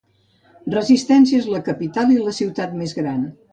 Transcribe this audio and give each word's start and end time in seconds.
Resistencia 0.75 1.43
és 1.43 1.51
la 1.57 1.61
capital 1.69 2.17
i 2.17 2.19
la 2.25 2.35
ciutat 2.41 2.77
més 2.83 2.99
gran. 3.05 3.25